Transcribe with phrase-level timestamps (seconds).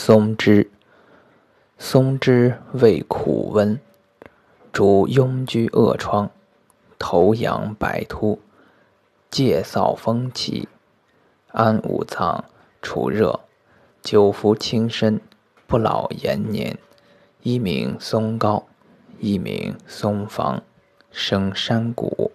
[0.00, 0.70] 松枝，
[1.76, 3.80] 松枝味苦温，
[4.72, 6.30] 主痈疽恶疮、
[7.00, 8.38] 头痒白秃、
[9.28, 10.68] 介燥风起、
[11.50, 12.44] 安五脏、
[12.80, 13.40] 除热，
[14.00, 15.20] 久服轻身，
[15.66, 16.78] 不老延年。
[17.42, 18.68] 一名松膏，
[19.18, 20.62] 一名松房，
[21.10, 22.27] 生山谷。